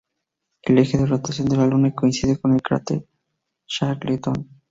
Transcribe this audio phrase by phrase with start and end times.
[0.63, 3.05] El eje de rotación de la Luna coincide con el cráter
[3.67, 4.47] Shackleton.